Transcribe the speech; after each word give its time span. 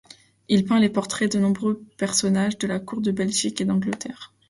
Il 0.49 0.65
peint 0.65 0.79
les 0.79 0.89
portraits 0.89 1.31
de 1.31 1.37
nombreux 1.37 1.83
personnages 1.99 2.57
de 2.57 2.65
la 2.65 2.79
cour 2.79 3.01
de 3.01 3.11
Belgique 3.11 3.61
et 3.61 3.65
d'Angleterre. 3.65 4.33